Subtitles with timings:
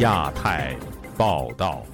[0.00, 0.76] 亚太
[1.16, 1.84] 报道，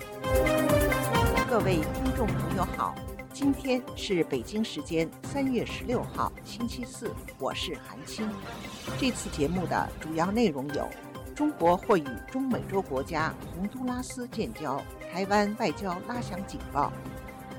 [1.51, 2.95] 各位听众朋友好，
[3.31, 8.27] 今天是北京时间三月十六号，星期四，我是韩青。
[8.99, 10.89] 这次节目的主要内容有：
[11.35, 14.83] 中国或与中美洲国家洪都拉斯建交，
[15.13, 16.91] 台湾外交拉响警报；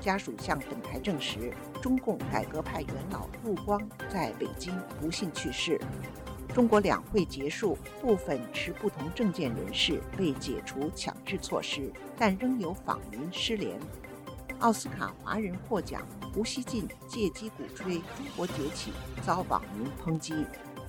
[0.00, 5.80] 家属向本台证实，中共改革派元老陆光在北京不幸去世。
[6.54, 13.78] 中国两会结束，部分持不同政见人士被解除强制措施，但仍有访民失联。
[14.58, 18.92] 奥斯卡华人获奖，胡锡进借机鼓吹中国崛起，
[19.24, 20.44] 遭网民抨击。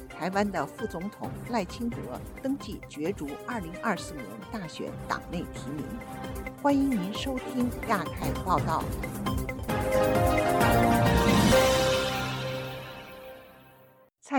[0.10, 1.98] 台湾的副总统赖清德
[2.42, 5.86] 登记角逐2024年大选党内提名。
[6.62, 8.84] 欢迎您收听亚太报道。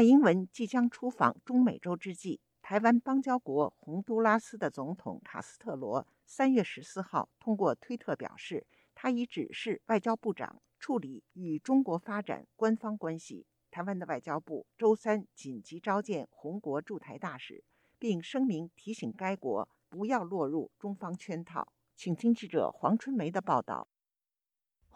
[0.05, 13.47] 英文即将出访中美洲之际，台湾邦交国洪都拉斯的总统卡斯特罗三月十四号通过推特表示，他已指示外交部长处理与中国发展官方关系。
[13.71, 17.65] 台湾的外交部周三紧急召见红国驻台大使，
[17.99, 21.67] 并声明提醒该国不要落入中方圈套。
[21.97, 23.89] 请听记者黄春梅的报道。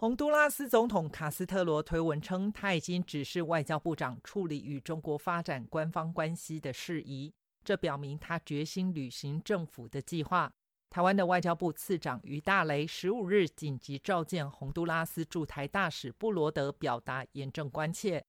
[0.00, 10.52] 洪都拉斯总统卡斯特罗推文称，他已经指示外交部长处理与中国发展官方关系的事宜，这表明他决心履行政府的计划。
[10.88, 18.24] 台湾的外交部次长于大雷十五日紧急召见洪都拉斯驻台大使布罗德，表达严正关切。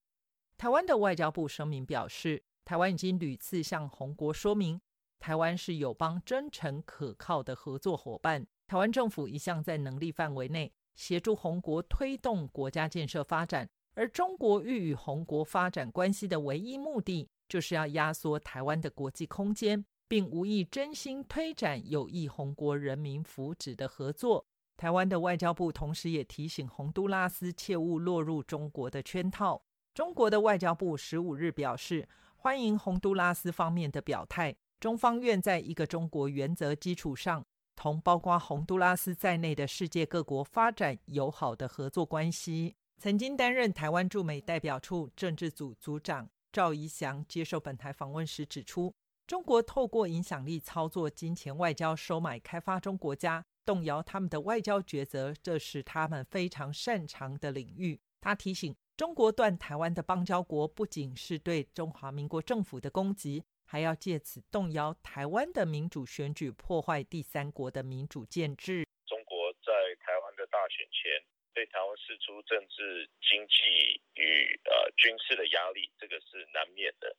[0.58, 4.82] 台湾的外交部声明表示，台湾已经屡次向洪国说明，
[5.20, 10.74] 台湾是友邦真诚可靠的合作伙伴，台湾政府一向在能力范围内。
[11.00, 24.46] 协助红国推动国家建设发展，而中国欲与红国发展关系的唯一目的，就是要压缩台湾的国际空间，并无意真心推展有益红国人民福祉的合作。
[24.76, 29.64] 台湾的外交部同时也提醒洪都拉斯切勿落入中国的圈套。
[29.94, 37.46] 中国的外交部十五日表示，欢迎洪都拉斯方面的表态，中方愿在一个中国原则基础上。
[37.80, 42.76] 同包括洪都拉斯在内的世界各国发展友好的合作关系。
[42.98, 48.94] 曾经担任台湾驻美代表处政治组组长赵怡翔接受本台访问时指出，
[49.26, 57.98] 中国透过影响力操作金钱外交，收买开发中国家，动摇他们的外交抉择，这是他们非常擅长的领域。
[58.20, 63.46] 他提醒，中国断台湾的邦交国，不仅是对中华民国政府的攻击。
[63.72, 68.84] 还要借此动摇台湾的民主选举，破坏第三国的民主建制。
[69.06, 69.70] 中国在
[70.02, 71.22] 台湾的大选前，
[71.54, 77.16] 对台湾施出政治、经济与呃军事的压力，这个是难免的，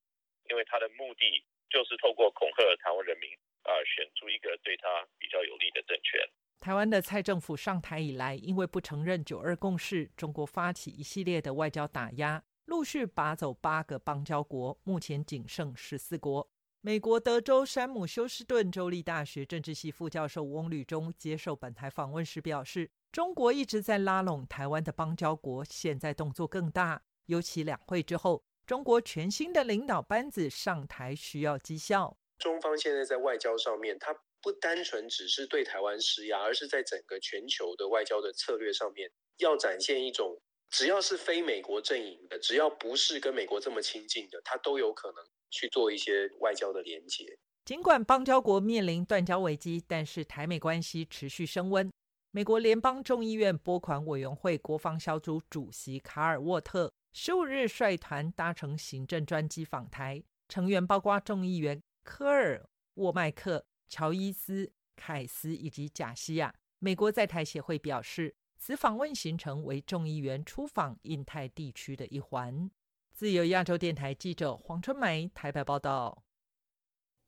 [0.51, 1.23] 因为他的目的
[1.71, 3.31] 就是透过恐吓台湾人民，
[3.63, 6.19] 啊，选出一个对他比较有利的政权。
[6.59, 12.43] 台湾的蔡政府上台以来，因为不承认九二共识，中国发起一系列的外交打压。
[12.71, 16.49] 陆续拔走八个邦交国，目前仅剩十四国。
[16.81, 27.03] 美国德州山姆休斯顿州立大学政治系副教授翁履中接受本台访问时表示，中国一直在拉拢台湾的邦交国，现在动作更大。
[27.27, 32.17] 尤其两会之后，中国全新的领导班子上台需要绩效。
[32.39, 40.41] 中方现在在外交上面，它不单纯只是对台湾施压，而是在整个全球的外交的策略上面，要展现一种。
[40.71, 45.17] 只要是非美国阵营的，只要不是跟美国这么亲近的，他都有可能
[45.51, 47.37] 去做一些外交的连接。
[47.65, 51.91] 尽管邦交国面临断交危机，但是台美关系持续升温。
[52.31, 62.65] 美国联邦众议院拨款委员会国防小组主席卡尔沃特十五日率团搭乘行政专机访台，成员包括众议员科尔、
[62.95, 66.55] 沃麦克、乔伊斯、凯斯以及贾西亚。
[66.79, 68.37] 美国在台协会表示。
[68.61, 72.71] 此访问行程为众议员出访印太地区的一环。
[73.11, 76.23] 自由亚洲电台记者黄春梅台北报道。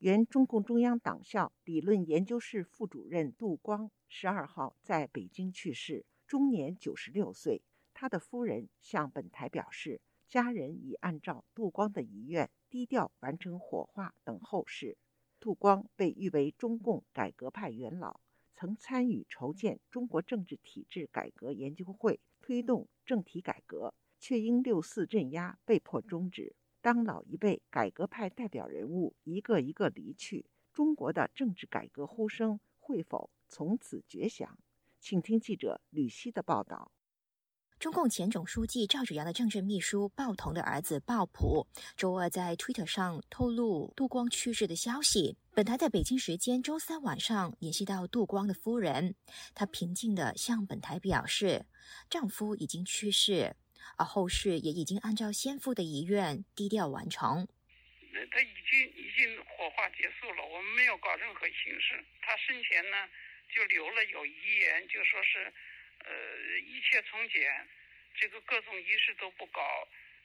[0.00, 7.62] 原中共中央党校理论研究室副主任杜光十二号在北京去世，终年九十六岁。
[7.94, 14.98] 他的夫人向本台表示，家人已按照杜光的遗愿低调完成火化等后事。
[15.40, 18.20] 杜光被誉为中共改革派元老。
[18.62, 26.54] 曾参与筹建中国政治体制改革研究会，推动政体改革，却因六四镇压被迫终止。
[26.80, 34.56] 当老一辈改革派代表人物一个一个离去，中国的政治改革呼声会否从此绝响？
[35.00, 36.92] 请听记者吕希的报道。
[37.82, 45.37] 中共前总书记赵紫阳的政治秘书鲍彤的儿子鲍普周二在 Twitter 上透露杜光去世的消息。
[45.52, 49.17] 本台在北京时间周三晚上联系到杜光的夫人，
[49.52, 51.67] 她平静地向本台表示，
[52.08, 53.56] 丈夫已经去世，
[53.99, 57.49] 而后事也已经按照先父的遗愿低调完成。
[58.31, 61.99] 他已经已经火化结束了，我们没有搞任何形式。
[62.20, 62.96] 他生前呢
[63.52, 65.52] 就留了有遗言，就说是。
[66.04, 67.43] 呃，一切从简，
[68.20, 69.60] 这个各种仪式都不搞，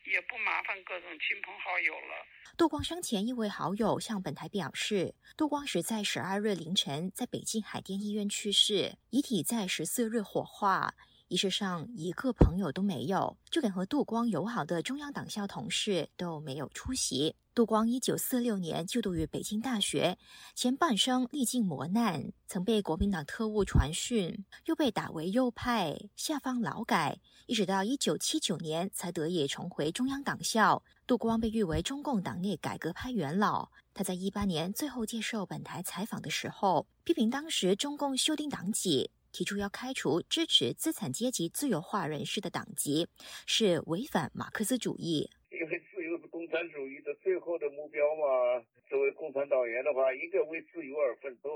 [0.06, 2.25] 也不麻烦各种亲朋好友了。
[2.57, 10.95] 杜光生前一位好友向本台表示，杜光石在十二日凌晨在北京海淀医院去世，遗体在十四日火化，
[11.29, 17.35] 仪式上一个朋友都没有，就连和杜光友好的中央党校同事都没有出席。
[17.53, 20.18] 杜光一九四六年就读于北京大学，
[20.56, 30.81] 前半生历尽磨难，曾被国民党特务传讯，又被打为右派，下放劳改，一直到一九七九年才得以重回中央党校。
[31.07, 33.69] 杜光被誉为中共党内改革派元老。
[33.94, 43.07] 他在一八年最后接受本台采访的时候，批评当时中共修订党纪，提出要开除支持资产阶级自由化人士的党籍，
[43.45, 45.29] 是违反马克思主义。
[45.51, 51.51] 因为自由是共产主义的最后的目标嘛，作为共产党员的话，应该为自由而奋斗，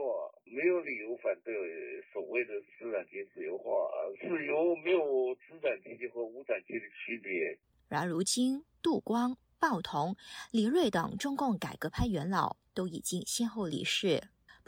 [0.45, 1.51] 没有理由反对
[2.13, 3.65] 所谓的资产阶级自由化。
[4.21, 7.57] 自由没有资产阶级和无产阶级的区别。
[7.89, 10.15] 然而，如今杜光、鲍同、
[10.51, 14.21] 李瑞等中共改革派元老都已经先后离世。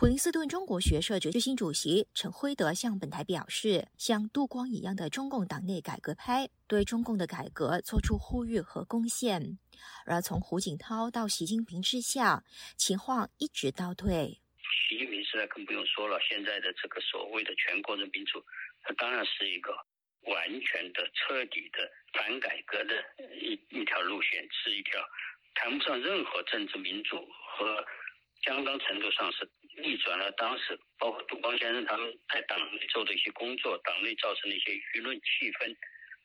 [0.04, 9.58] 普林斯顿中国学社执行主席陈辉德向本台表示，像杜光一样的中共党内改革派，对中共的改革做出呼吁和贡献。
[10.06, 12.44] 而从胡锦涛到习近平之下，
[12.76, 14.42] 情况一直倒退。
[14.90, 18.44] 习近平时代更不用说了，现在的这个所谓的全国人民主，
[18.82, 19.72] 它当然是一个
[20.28, 21.80] 完全的、彻底的
[22.12, 22.94] 反改革的
[23.40, 25.00] 一一条路线，是一条
[25.56, 27.16] 谈不上任何政治民主
[27.56, 27.86] 和
[28.44, 29.50] 相当程度上是
[29.82, 35.76] 逆转了当时包括杜光先生他们在党内做的一些工作，党内造成的一些舆论气氛。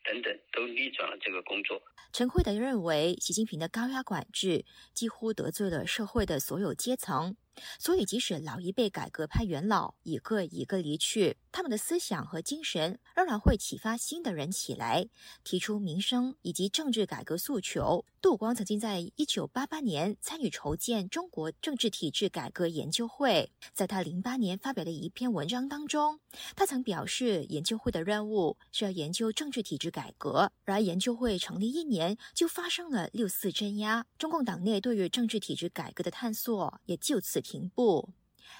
[0.04, 1.82] 等等，都逆转了这个工作。
[2.12, 4.64] 陈慧德认为，习近平的高压管制
[4.94, 7.36] 几乎得罪了社会的所有阶层。
[7.78, 15.08] 所以，即使老一辈改革派元老一个一个离去，他们的思想和精神仍然会启发新的人起来，
[15.42, 18.04] 提出民生以及政治改革诉求。
[18.20, 26.20] 杜光曾经在一九八八年参与筹建中国政治体制改革研究会，在他零八年发表的一篇文章当中，
[26.54, 30.52] 他曾表示，研究会的任务是要研究政治体制改革。
[30.64, 37.42] 然而，研究会成立一年就发生了六四镇压，中共党内对于政治体制改革的探索也就此。
[37.48, 38.10] 停步。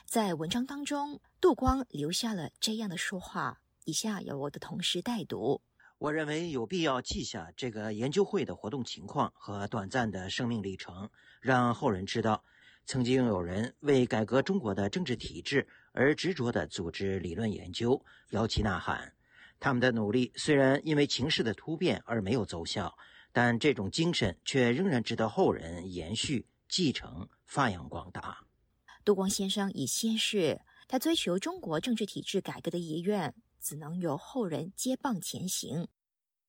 [0.07, 5.61] 在文章当中，杜光留下了这样的说话，以下由我的同事代读。
[5.99, 11.11] 我认为有必要记下这个研究会的活动情况和短暂的生命历程，
[11.43, 12.43] 让后人知道，
[12.87, 19.13] 曾经有人为改革中国的政治体制而执着地组织理论研究，摇旗呐喊。
[19.61, 22.97] 他们的努力虽然因为情势的突变而没有奏效，
[23.33, 28.48] 但这种精神却仍然值得后人延续、继承、发扬光大。
[29.09, 35.89] 杜光先生已仙逝，他追求中国政治体制改革的遗愿，只能由后人接棒前行。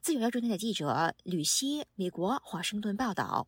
[0.02, 3.48] 自由亚洲电台记者吕希，美国华盛顿报道。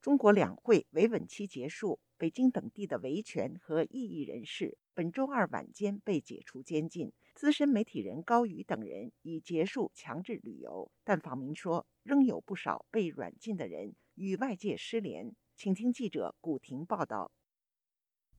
[0.00, 7.12] 中国两会维稳期结束，北京等地的维权和异议人士本周二晚间被解除监禁。
[7.38, 15.32] 资深媒体人高宇等人已结束强制旅游，但访民说仍有不少被软禁的人与外界失联。
[15.56, 17.30] 请听记者古婷报道。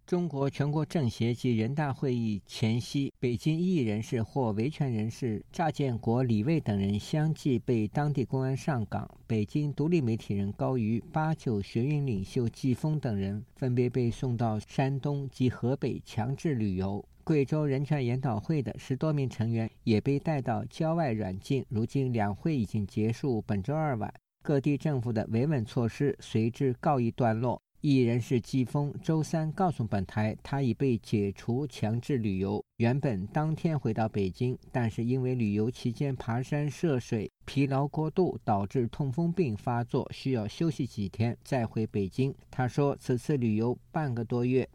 [0.05, 9.09] 中国全国政协及人大会议前夕，北京异议人士或维权人士乍建国、李卫等人相继被当地公安上岗。
[9.25, 17.01] 北京独立媒体人高瑜、八九学运领袖季风等人分别被送到山东及河北强制旅游。
[17.29, 21.63] 贵州人权研讨会的十多名成员也被带到郊外软禁。
[21.69, 27.61] 如今两会已经结束，本周二晚，各地政府的维稳措施随之告一段落。
[27.81, 42.33] 艺人是季风，周三告诉本台，他已被解除强制旅游，原本当天回到北京，但是因为旅游期间爬山涉水，疲劳过度，导致痛风病发作，需要休息几天再回北京。
[42.49, 44.67] 他说，此次旅游半个多月。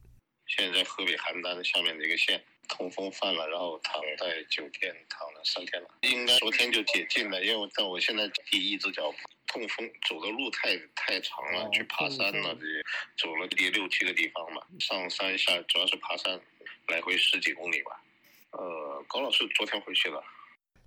[0.46, 9.12] 现在在河北邯郸下面的一个县，痛风犯了，然后躺在酒店躺了三天了，应该昨天就解禁了，因为我在我现在第一只脚
[9.46, 12.82] 痛风走的路太太长了，去爬山了这些，
[13.16, 16.40] 走了第六七个地方吧，上山下主要是爬山，
[16.88, 18.02] 来回十几公里吧。
[18.50, 20.22] 呃，高老师昨天回去了。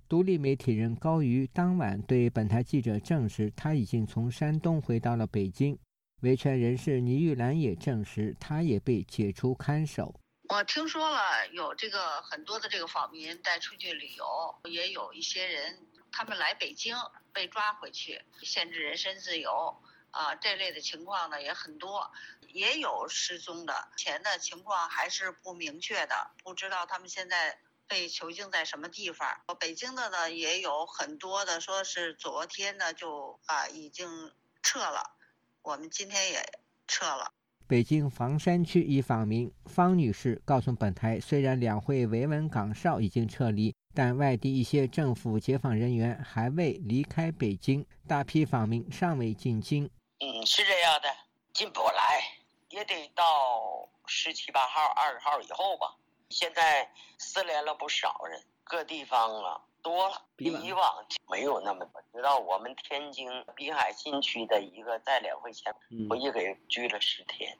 [0.08, 5.78] 独立媒体人高瑜当晚对本台记者证实，他已经从山东回到了北京。
[6.20, 10.20] 维权人士倪玉兰也证实，他也被解除看守。
[10.48, 16.96] 我听说了有这个很多的这个访民带出去旅游，也有一些人他们来北京
[17.32, 22.10] 被抓回去，限制人身自由啊，这类的情况呢也很多，
[22.48, 27.60] 也有失踪的，前的情况还是不明确的，不知道他们现在。
[27.90, 29.40] 被囚禁在什么地方？
[29.58, 34.30] 北京的呢也有很多的，说是昨天呢就啊已经
[34.62, 35.16] 撤了，
[35.62, 36.38] 我们今天也
[36.86, 37.32] 撤了。
[37.66, 49.84] 北京房山区一访民方女士告诉本台，虽然两会维稳岗哨已经撤离，但外地一些政府解访人员还未离开北京，大批访民尚未进京。
[50.20, 51.14] 嗯，是这样的，
[51.52, 52.22] 进不来，
[52.70, 55.94] 也得到十七八号、二十号以后吧。
[56.30, 62.02] 现在失联了不少人，各地方啊多了，比以往没有那么多。
[62.12, 63.26] 知道我们天津
[63.56, 65.74] 滨海新区的一个在两会前
[66.10, 67.56] 回去给拘了十天，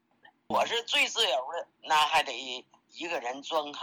[0.49, 2.30] 我是最自由的，那还得
[2.90, 3.82] 一个人专看。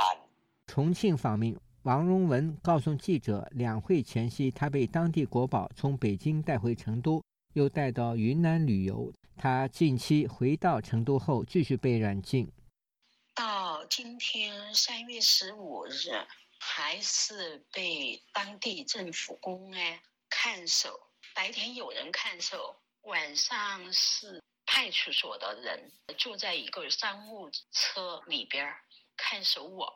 [0.67, 7.23] 重庆访民王荣文告诉记者，两会前夕他被当地国宝从北京带回成都，
[7.53, 9.11] 又带到云南旅游。
[9.35, 12.51] 他近期回到成都后，继续被软禁。
[13.33, 16.11] 到今天三月十五日，
[16.67, 20.99] 还是被当地政府公安看守。
[21.35, 28.67] 白天有人看守，晚上是派出所的人坐在一个商务车里边
[29.15, 29.87] 看守我。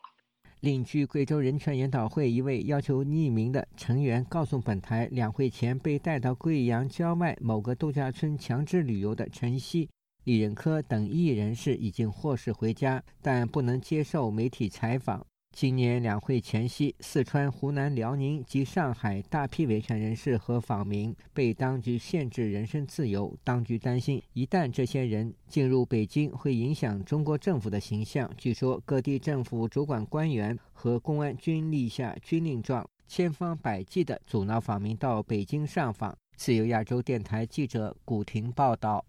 [0.59, 9.89] 另据贵州人权研讨会一位要求匿名的成员告诉本台，两会前被带到贵阳郊外某个度假村强制旅游的陈曦。
[10.23, 15.25] 李仁科等艺人士已经获释回家，但不能接受媒体采访。
[15.51, 23.35] 今年两会前夕，四川、湖南、辽宁及上海大批维权人士和访民被当局限制人身自由。
[23.43, 28.31] 当局担心，一旦这些人进入北京，会影响中国政府的形象。
[28.37, 36.17] 据说，各地政府主管官员和公安均立下军令状，千方百计地阻挠访民到北京上访。
[36.37, 39.05] 自由亚洲电台记者古婷报道。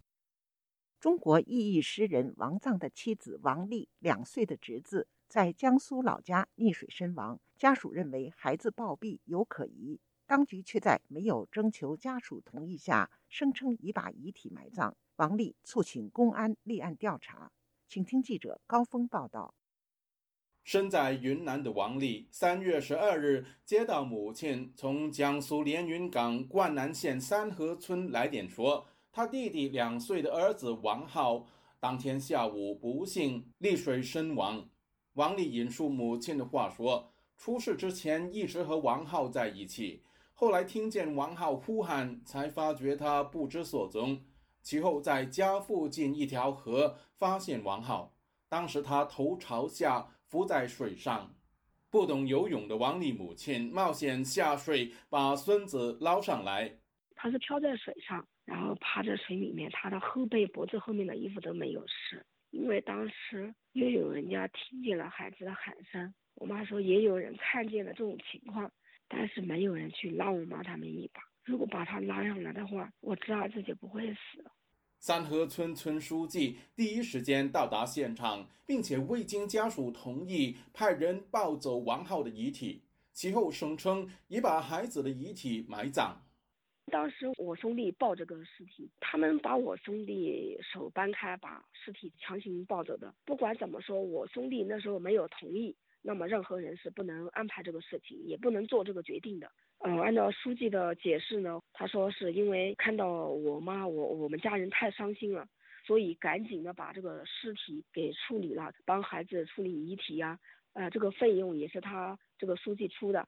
[0.98, 14.96] 中国异议诗人王藏的妻子王丽两岁的侄子在江苏老家溺水身亡，家属认为孩子暴毙有可疑，当局却在没有征求家属同意下，声称已把遗体埋葬。
[15.14, 17.52] 王丽促请公安立案调查，
[17.86, 19.54] 请听记者高峰报道。
[20.64, 28.84] 身在云南的王丽，三月十二日接到母亲从江苏连云港灌南县三河村来电说。
[29.12, 31.46] 他弟弟两岁的儿子王浩
[31.78, 34.68] 当天下午不幸溺水身亡。
[35.14, 40.02] 王丽引述母亲的话说：“出事之前一直和王浩在一起，
[40.34, 44.22] 后来听见王浩呼喊，才发觉他不知所踪。
[44.62, 48.14] 其后在家附近一条河发现王浩，
[48.48, 51.34] 当时他头朝下浮在水上。
[51.90, 56.78] 不懂游泳的王丽母亲冒险下水把孙子捞上来。
[57.16, 66.12] 他是漂在水上。”然后趴在水里面，他的后背、脖子后面的衣服都没有湿，因为当时又有人家听见了孩子的喊声。
[66.34, 68.70] 我妈说也有人看见了这种情况，
[69.08, 71.20] 但是没有人去拉我妈他们一把。
[71.44, 74.44] 如果把他拉上来的话，我知道自己不会死。
[74.98, 86.22] 三河村村书记第一时间到达现场，并且未经家属同意派人抱走王浩的遗体，其后声称已把孩子的遗体埋葬。
[86.90, 93.14] 当时我兄弟抱着个尸体，他们把我兄弟手掰开，把尸体强行抱走的。
[93.24, 99.50] 不管怎么说，我兄弟那时候没有同意，那么任何人是不能安排这个事情，也不能做这个决定的。
[99.78, 105.46] 嗯，按照书记的解释呢，他说是因为看到我妈，我我们家人太伤心了，
[105.86, 110.38] 所以赶紧的把这个尸体给处理了，帮孩子处理遗体呀，
[110.74, 113.26] 呃，这个费用也是他这个书记出的。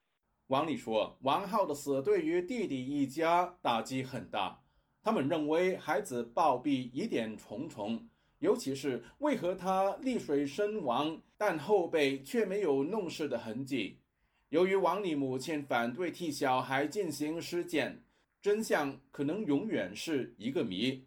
[0.53, 4.61] 王丽说：“王浩的死对于弟弟一家打击很大，
[5.03, 8.07] 他们认为孩子暴毙疑点重重，
[8.39, 13.97] 尤其是为何他溺水身亡，但后背却没有弄湿的痕迹。
[14.51, 18.05] 由于王丽母亲反对替小孩进行尸检，
[18.43, 21.07] 真相可能永远是一个谜。”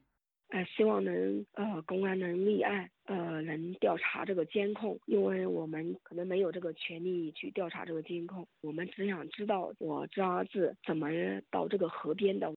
[0.56, 11.10] 呃，希望能呃公安能立案，呃能调查这个监控，因为我们可能没有这个权利去调查这个监控，我们只想知道我侄儿子怎么
[11.52, 12.50] 到这个河边的。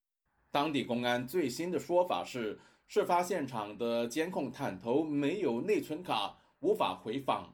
[0.53, 7.53] 当地公安最新的说法是，事发现场的监控探头没有内存卡，无法回访。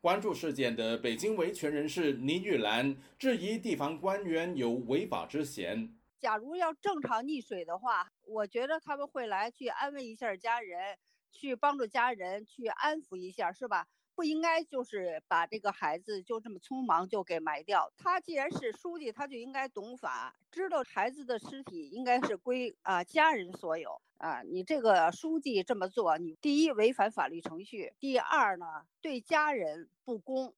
[0.00, 5.94] 关注事件的北京维权人士倪玉兰质疑地方官员有违法之嫌。
[6.20, 10.98] 假如要正 常溺水的话，我觉得他们会来去安慰一下家人，
[11.32, 13.88] 去帮助家人，去安抚一下，是吧？
[14.14, 17.90] 不应该就是把这个孩子就这么匆忙就给埋掉。
[17.96, 24.42] 他既然是书记，他就应该懂法，知道孩子的尸体应该是归啊家人所有啊。
[24.42, 28.66] 你这个书记这么做，你第一违反法律程序，第二呢
[29.00, 30.54] 对家人不公。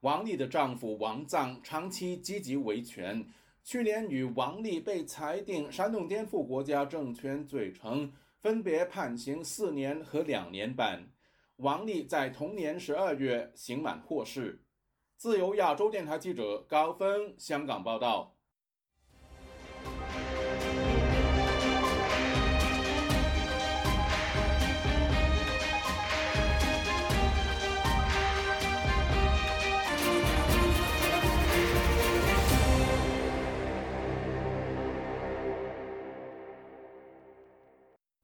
[0.00, 3.24] 王丽的丈夫王藏长期积极维权。
[3.66, 11.10] 去年与王丽被裁定煽动颠覆国家政权罪成，分别判刑四年和两年半。
[11.56, 14.62] 王丽在同年十二月刑满获释。
[15.16, 18.35] 自由亚洲电台记者高峰香港报道。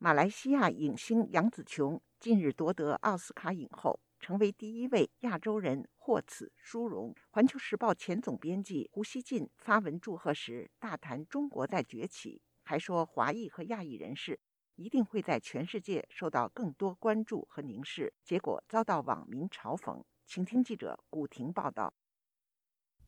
[0.03, 7.15] 马来西亚影星杨紫琼近日夺得奥斯卡影后，成为第一位亚洲人获此殊荣。
[7.31, 14.41] 环球时报前总编辑胡锡进发文祝贺时，大谈中国在崛起，还说华裔和亚裔人士
[14.75, 18.13] 一定会在全世界受到更多关注和凝视。
[18.25, 20.03] 结果遭到网民嘲讽。
[20.27, 21.95] 请听记者古婷报道。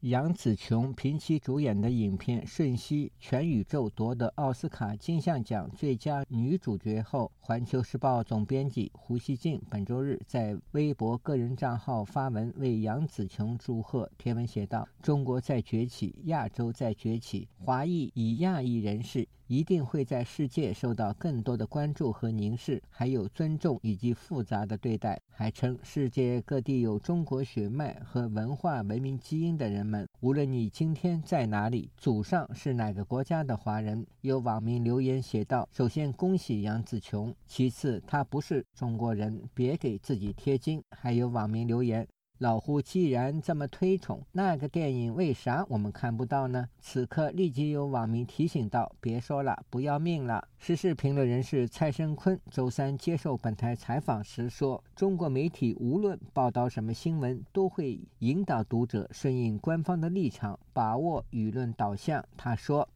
[0.01, 14.11] 杨紫琼凭其主演的影片《瞬息全宇宙》夺得奥斯卡金像奖最佳女主角后，《环球时报》总编辑胡锡进本周日在微博个人账号发文为杨紫琼祝贺。
[14.19, 25.21] 贴文写道：“中国在崛起，亚洲在崛起，华裔以亚裔人士。”一定会在世界受到更多的关注和凝视，还有尊重以及复杂的对待。
[25.37, 34.07] 还称世界各地有中国血脉和文化文明基因的人们，无论你今天在哪里，祖上是哪个国家的华人。
[34.21, 42.07] 有网民留言写道：“首先恭喜杨紫琼，其次她不是中国人，别给自己贴金。”还有网民留言。
[42.45, 46.69] 老胡既然这么推崇那个电影，为啥我们看不到呢？
[46.78, 62.87] 此刻立即有网民提醒道：“别说了，不要命了。”时事评论人士蔡声坤周三接受本台采访时说：“中国媒体无论报道什么新闻，都会引导读者顺应官方的立场，把握舆论导向。”他说：“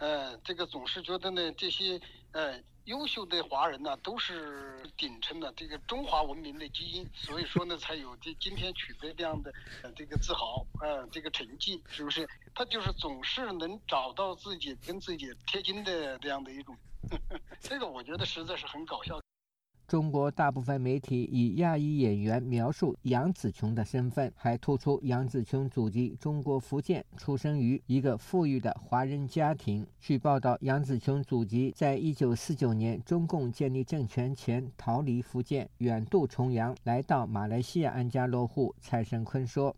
[0.00, 2.00] 呃，这个总是觉得呢，这些
[2.32, 9.52] 呃。”优秀的华人呢，都是秉承了这个中华文明的基因， 所以说呢，才有这今天取得这样的
[9.94, 12.28] 这个自豪，嗯，这个成绩，是不是？
[12.54, 16.76] 他就是总是能找到自己跟自己贴近的这样的一种，
[17.60, 19.20] 这个我觉得实在是很搞笑。
[19.90, 29.84] 中国大部分媒体以亚裔演员描述杨紫琼的身份，还突出杨紫琼祖籍中国福建，出生于一个富裕的华人家庭。
[29.98, 38.72] 据报道，杨紫琼祖籍在一九四九年中共建立政权前逃离福建，远渡重洋来到马来西亚安家落户。
[38.78, 39.74] 蔡胜坤说。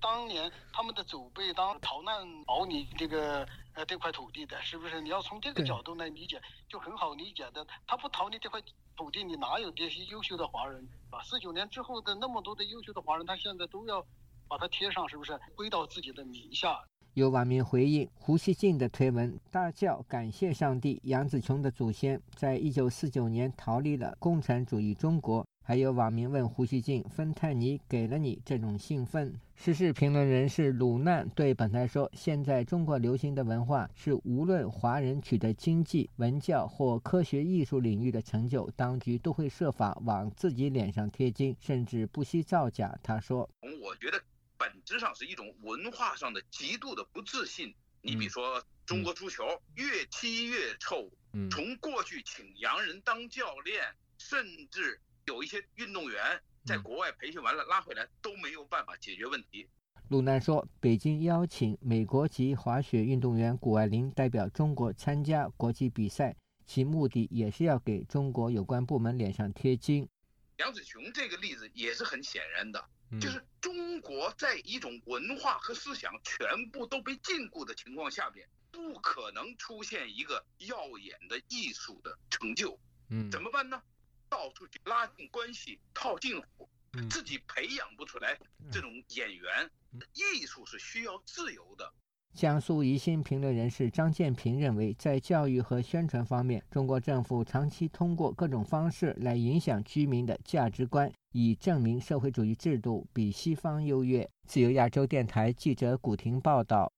[0.00, 5.00] 当年他们的祖辈当逃难保你这个呃这块土地的，是不是？
[5.00, 7.66] 你要从这个角度来理解，就很好理解的。
[7.88, 8.60] 他不逃离这块
[8.98, 11.22] 土地，里哪有这些优秀的华人啊？
[11.22, 14.04] 四九年之后的那么多的优秀的华人，他现在都要
[14.48, 16.84] 把它贴上，是不是归到自己的名下？
[17.14, 25.46] 有网民回应胡锡进的推文，大叫感谢上帝，杨子琼的祖先在一九四九年逃离了共产主义中国。
[25.68, 43.46] 还有网民问胡锡进：“芬太尼给了你这种兴奋？”时事评论人士鲁难对本台说：“现在中国流行的文化是，无论华人取得经济、文教或科学艺术领域的成就，当局都会设法往自己脸上贴金，甚至不惜造假。”他说
[43.82, 44.18] ：“我觉得
[44.56, 47.74] 本质上是一种文化上的极度的不自信。
[48.00, 51.10] 你比如说中国足球，越踢越臭。
[51.50, 53.84] 从过去请洋人当教练，
[54.16, 59.68] 甚至……”有一些运动员在国外培训完了拉回来都没有办法解决问题。
[60.08, 70.08] 鲁南说，北京邀请美国籍滑雪运动员谷爱凌代表中国参加国际比赛，其目的也是要给中国有关部门脸上贴金。
[70.56, 72.82] 杨子琼这个例子也是很显然的，
[73.20, 82.78] 就是中国在一种文化和思想全部都被禁锢的情况下边，不可能出现一个耀眼的艺术的成就。
[83.10, 83.82] 嗯，怎么办呢？
[84.28, 86.68] 到处去拉近关系、套近乎，
[87.10, 88.38] 自己培养不出来
[88.70, 89.70] 这种演员。
[90.12, 91.92] 艺术是需要自由的，
[92.34, 104.28] 江苏宜兴评论人士张建平认为，在教育和宣传方面，中国政府长期通过各种方式来影响居民的价值观，以证明社会主义制度比西方优越。
[104.46, 106.92] 自由亚洲电台记者古婷报道。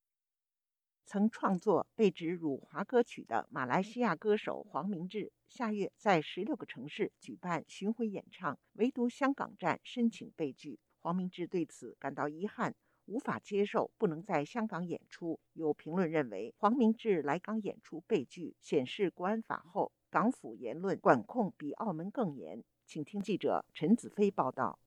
[1.07, 10.79] 曾创作被指辱华歌曲的马来西亚歌手黄明志，下月在十六个城市举办巡回演唱，唯独香港站申请被拒。
[11.01, 12.75] 黄明志对此感到遗憾，
[13.07, 15.41] 无法接受不能在香港演出。
[15.55, 22.63] 有评论认为，黄明志来港演出被拒，显示国安法后港府言论管控比澳门更严。
[22.87, 24.79] 请听记者陈子飞报道。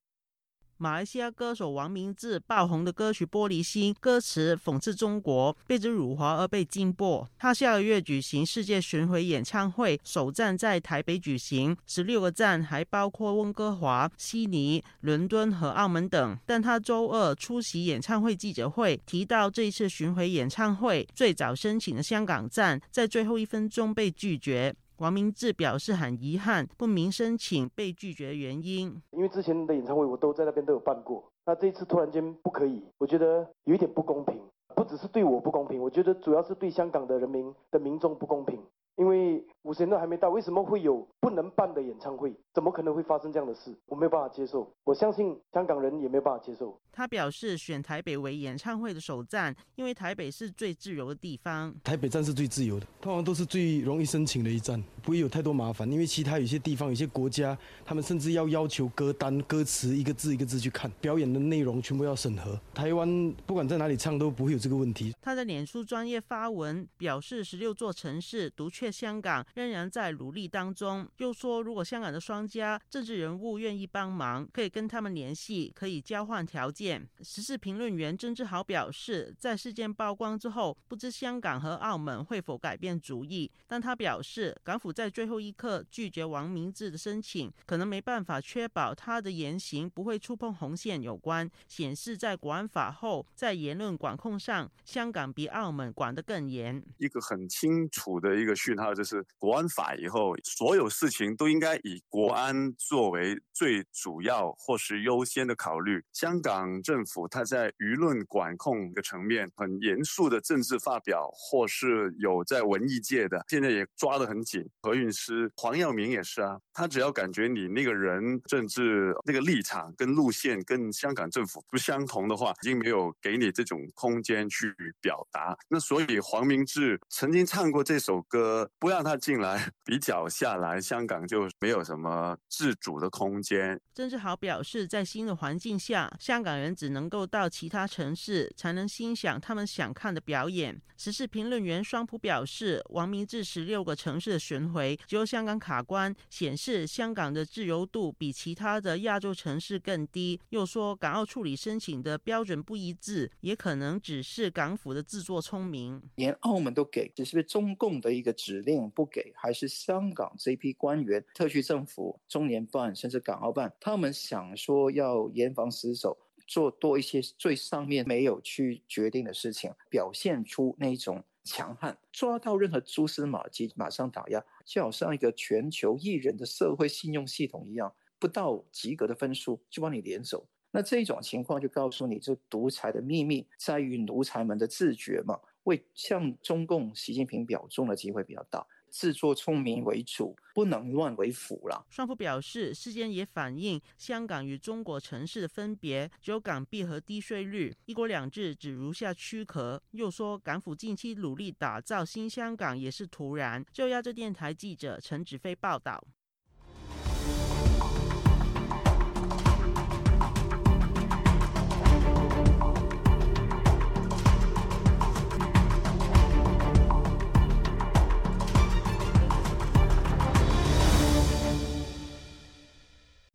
[0.84, 7.26] 马来西亚歌手王明志爆红的歌曲《玻璃心》，歌词讽刺中国，被指辱华而被禁播。
[7.38, 16.38] 他下个月举行世界巡回演唱会，首站在台北举行，十六个站还包括温哥华、悉尼、伦敦和澳门等。
[16.44, 24.74] 但他周二出席演唱会记者会，提到这一次巡回演唱会最早申请的香港站，在最后一分钟被拒绝。
[24.98, 29.00] 王明志表示很遗憾，不明申请被拒绝原因。
[29.10, 34.40] 因为之前的演唱会我都在那边都有办过，那这一次突然间不可以，我觉得有一点不公平。
[34.76, 38.60] 不只是对我不公平，我觉得主要是对香港的人民的民众不公平。
[38.96, 42.32] 因为五十年都还没到，为什么会有不能办的演唱会？
[42.52, 43.74] 怎么可能会发生这样的事？
[43.86, 46.78] 我没有办法接受，我相信香港人也没有办法接受。
[46.92, 51.74] 他表示选台北为演唱会的首站，因为台北是最自由的地方。
[51.82, 55.90] 台北站是最自由的，通常都是最容易申请的一站，不会有太多麻烦。
[55.90, 62.56] 因为其他有些地方、有些国家，他们甚至要要求歌单、歌词一个字一个字去看，表演的内容全部要审核。
[62.72, 65.12] 台湾不管在哪里唱都不会有这个问题。
[65.20, 68.83] 他的脸书专业发文表示，十六座城市独缺。
[68.90, 71.08] 香港仍然在努力当中。
[71.18, 77.08] 又说，如果香港的商家、政治人物愿意帮忙，可以跟他们联系，可以交换条件。
[77.22, 83.50] 时事评论员曾志豪表示，在事件曝光之后，不知香港和澳门会否改变主意。
[83.66, 96.82] 但他表示，港府在最后一刻拒绝王明志的申请，可能没办法确保他的言行不会触碰红线有关，显示在国安法后，在言论管控上，香港比澳门管得更严。
[96.98, 98.73] 一个很清楚的一个讯。
[98.76, 106.02] 还有就是国安法以后，所有事情都应该以国安作为最主要或是优先的考虑。
[106.12, 114.64] 香港政府它在舆论管控的层面很严肃的政治发表，或是有在文艺界的，现在也抓得很紧。
[114.82, 125.56] 何韵诗、黄耀明也是啊，他只要感觉你那个人政治那个立场跟路线跟香港政府不相同的话，已经没有给你这种空间去表达。
[125.68, 128.63] 那所以黄明志曾经唱过这首歌。
[128.78, 133.80] 不让他进来， 比较下来，香港就没有什么自主的空间。
[133.94, 140.80] 郑志豪表示，在新的环境下，香港人只能够到其他城市才能欣赏他们想看的表演。
[140.96, 150.40] 时事评论员双普表示，王明志十六个城市的巡回只有香港卡关，显示香港的自由度比其他的亚洲城市更低。
[150.50, 156.00] 又说，港澳处理申请的标准不一致，也可能只是港府的自作聪明。
[156.14, 158.53] 连澳门都给，这是不是中共的一个指？
[158.54, 180.46] 指令不给，还是香港这批官员、特区政府、中联办甚至港澳办，他们想说要严防死守，做多一些最上面没有去决定的事情，表现出那种强悍，抓到任何蛛丝马迹马上打压，就好像一个全球艺人的社会信用系统一样，不到及格的分数就把你连走。
[180.70, 185.40] 那这种情况就告诉你，这独裁的秘密在于奴才们的自觉嘛。
[185.64, 191.84] 为向中共习近平表忠的机会比较大，自作聪明为主，不能乱为辅了。
[191.90, 199.82] 双方表示，事件也反映香港与中国城市的分别，只有港币和低税率，一国两制只如下躯壳。
[199.90, 203.64] 又说，港府近期努力打造新香港也是徒然。
[203.72, 206.02] 就亚洲电台记者陈子飞报道。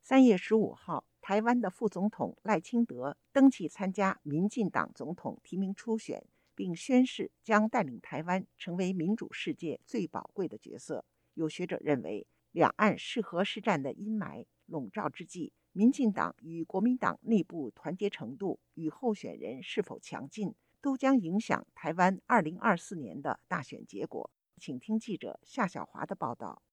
[0.09, 11.05] 三月十五号，台湾的副总统赖清德登记参加民进党总统提名初选，并宣誓将带领台湾成为民主世界最宝贵的角色。
[11.35, 24.31] 有学者认为，两岸适合是战的阴霾笼罩之际，民进党与国民党内部团结程度与候选人是否强劲，都将影响台湾二零二四年的大选结果。
[24.59, 26.63] 请听记者夏小华的报道。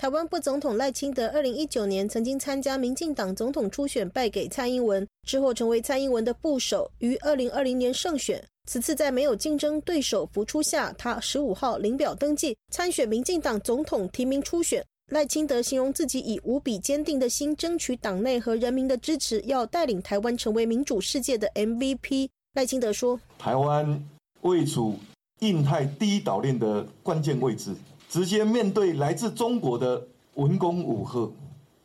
[0.00, 8.42] 台湾副总统赖清德二零一九年曾经参加民进党总统初选，败给蔡英文，之后成为蔡英文的部手，于二零二零年胜选。
[8.64, 14.82] 此次在没有竞争对手浮出下，他十五号领表登记参选民进党总统提名初选。
[15.12, 22.30] 赖清德形容自己以无比坚定的心争取党内和人民的支持，要带领台湾成为民主世界的 MVP。
[22.54, 24.02] 赖清德说：“台湾
[24.40, 24.96] 位处
[25.40, 27.74] 印太第一岛链的关键位置，
[28.10, 31.32] 直接面对来自中国的文攻武吓、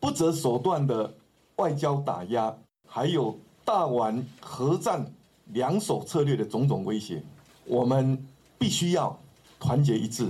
[0.00, 1.14] 不择手段的
[1.54, 2.52] 外交打压，
[2.88, 5.06] 还有大玩核战
[5.52, 7.22] 两手策略的种种威胁，
[7.64, 8.20] 我们
[8.58, 9.16] 必须要
[9.60, 10.26] 团结一致。”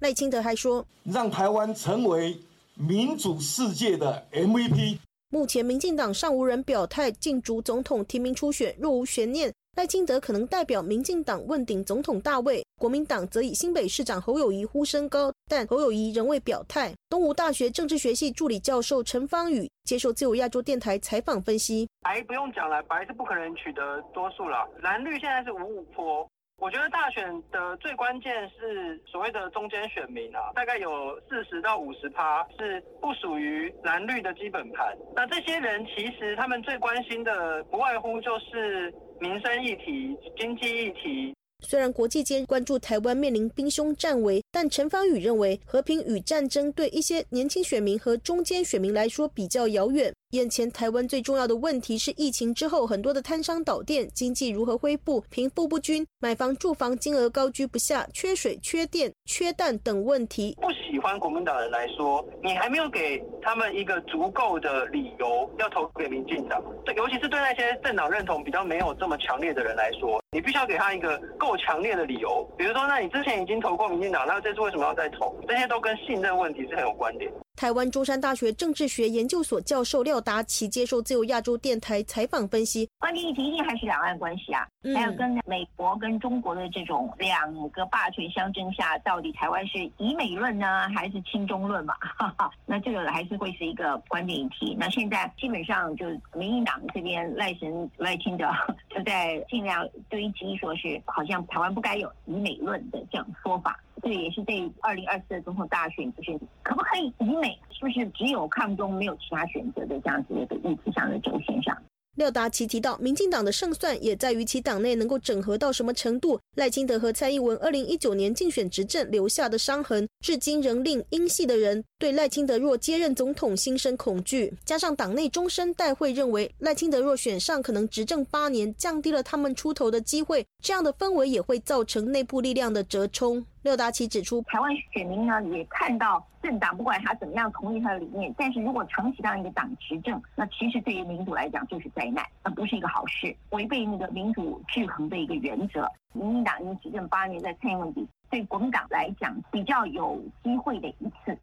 [0.00, 2.38] 赖清德还说：“让台湾成为
[2.74, 4.96] 民主世界的 MVP。”
[5.28, 12.64] 目前民进党尚无人表态竞逐总统提名初选，若无悬念，赖清德可能代表民进党问鼎总统大位。
[12.80, 16.94] 国民党则以新北市长侯友谊呼声高，但侯友谊仍未表态。
[17.10, 24.66] 东吴大学政治学系助理教授陈芳宇接受自由亚洲电台采访分析：“白不用讲了，白是不可能取得多数了。
[24.80, 26.26] 蓝绿现在是五五坡。”
[26.58, 34.96] 我觉得大选的最关键是所谓的中间选民啊，大概有四十到五十趴是不属于蓝绿的基本盘。
[35.14, 41.34] 那这些人其实他们最关心的不外乎就是民生议题、经济议题。
[41.64, 50.12] 虽然国际间关注台湾面临兵凶战危，但陈芳宇认为和平与战争对一些年轻选民和中间选民来说比较遥远。
[50.30, 60.56] 眼前台湾最重要的问题是疫情之后很多的摊商倒店，经济如何恢复，贫富不均，买房住房金额高居不下，缺水、缺电、缺蛋等问题。
[60.60, 66.62] 不喜欢国民党人来说，你还没有给他们一个足够的理由要投给民进党。
[66.84, 72.46] 这尤其是对那些政党认同比较没有这么强烈的人来说，你必须要给他一个够强烈的理由。
[72.58, 75.34] 比如说，那你之前已经投过民进党，那这次为什么要再投？
[75.48, 77.32] 这些都跟信任问题是很有关联。
[77.56, 91.94] 台湾中山大学政治学研究所教授廖达奇接受自由亚洲电台采访分析，关键议题一定还是两岸关系啊，还有跟美国跟中国的这种两个霸权相争下，到底台湾是以美论呢，还是亲中论嘛？
[92.66, 94.76] 那这个还是会是一个关键议题。
[94.78, 98.46] 那现在基本上就是民进党这边赖神赖清德
[98.94, 103.80] 就在尽量堆积，说是好像台湾不该有以美论的这样说法。
[104.02, 111.76] 这也是对二零二四的总统大选，就是可不可以以美，是不是只有抗中没有其他选择的这样子的一个议题上的轴线上？
[112.16, 116.40] 廖达奇提到，民进党的胜算也在于其党内能够整合到什么程度。
[116.56, 124.52] 赖清德和蔡英文二零一九年竞选执政留下的伤痕，至今仍令英系的人对赖清德若接任总统心生恐惧。
[124.66, 130.44] 加上党内终身代会认为，赖清德若选上，可能执政八年，降低了他们出头的机会。
[130.62, 133.42] 这样的氛围也会造成内部力量的折冲。
[133.62, 145.90] 廖达奇指出，台湾选民呢也看到政党不管他怎么样同意他的理念，但是如果长期让一个党执政，那其实对于民主来讲就是灾难，那不是一个好事，违背那个民主制衡的一个原则。
[146.12, 151.36] 民进党已经执政八年，在蔡英文底，对国民党来讲比较有机会的一次。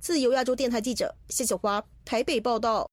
[0.00, 2.90] 自由亚洲电台记者谢小华台北报道。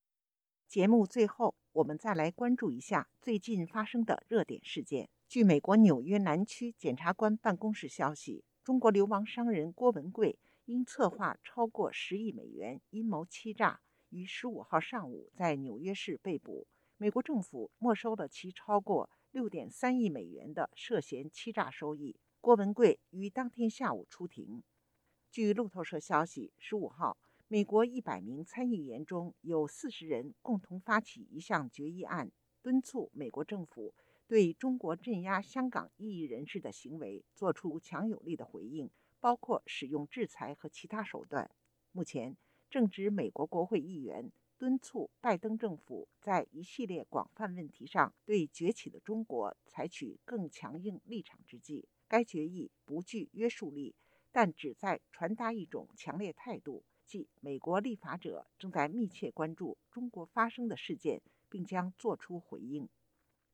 [0.67, 5.08] 节目最后，我们再来关注一下最近发生的热点事件。
[5.26, 8.43] 据美国纽约南区检察官办公室消息。
[8.62, 16.67] 中国流亡商人郭文贵因策划超过十亿美元阴谋欺诈，于十五号上午在纽约市被捕。
[16.98, 22.17] 美国政府没收了其超过六点三亿美元的涉嫌欺诈收益。
[22.41, 24.62] 郭文贵于当天下午出庭。
[25.38, 27.15] 据路透社消息，十五号，
[27.47, 32.32] 美国一百名参议员中有四十人共同发起一项决议案，
[32.63, 33.93] 敦促美国政府。
[34.26, 41.47] 对中国镇压香港异议人士的行为作出强有力的回应，包括使用制裁和其他手段。
[41.91, 42.36] 目前
[42.67, 51.88] 正值美国国会议员敦促拜登政府在一系列广泛问题上对崛起的中国采取更强硬立场之际。
[52.08, 53.93] 该决议不具约束力，
[54.32, 62.88] 但旨在传达一种强烈态度，即美国立法者正在密切关注中国发生的事件，并将作出回应。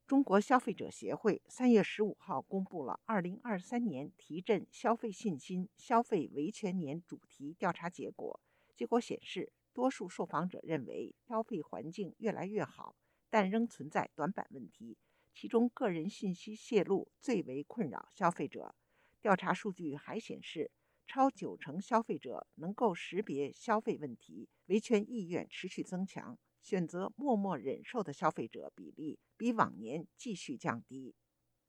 [0.05, 8.39] 中国消费者协会三月十五号公布了二零二三年提振消费信心、消费维权年主题调查结果。
[8.75, 12.97] 结果显示，多数受访者认为消费环境越来越好，
[13.29, 14.97] 但仍存在短板问题。
[15.33, 18.75] 其中，个人信息泄露最为困扰消费者。
[19.23, 20.69] 调查数据还显示，
[21.07, 26.37] 超九成消费者能够识别消费问题，维权意愿持续增强。
[26.61, 31.15] 选择默默忍受的消费者比例比往年继续降低。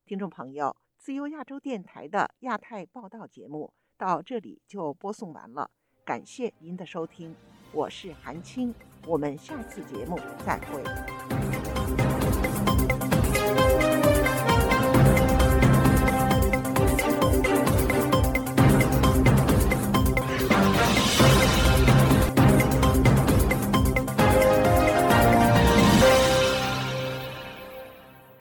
[0.05, 5.71] 听众朋友，自由亚洲电台的亚太报道节目到这里就播送完了。
[6.05, 7.37] 感谢您的收听，
[7.73, 8.75] 我是韩青，
[9.07, 11.24] 我们下次节目再会。